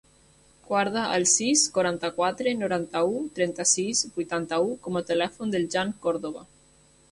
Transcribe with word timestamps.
Guarda 0.69 1.01
el 1.17 1.25
sis, 1.31 1.65
quaranta-quatre, 1.75 2.55
noranta-u, 2.63 3.13
trenta-sis, 3.41 4.03
vuitanta-u 4.17 4.75
com 4.89 5.01
a 5.03 5.07
telèfon 5.13 5.57
del 5.57 5.71
Jan 5.77 5.97
Cordova. 6.09 6.47